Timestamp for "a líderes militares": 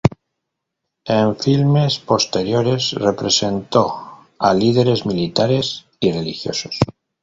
4.39-5.85